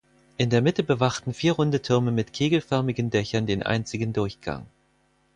In 0.37 0.49
der 0.49 0.63
Mitte 0.63 0.81
bewachten 0.81 1.31
vier 1.31 1.53
runde 1.53 1.79
Türme 1.83 2.11
mit 2.11 2.33
kegelförmigen 2.33 3.11
Dächern 3.11 3.45
den 3.45 3.61
einzigen 3.61 4.13
Durchgang. 4.13 4.65